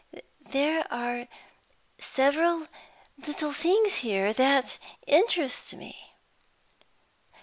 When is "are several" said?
0.91-2.67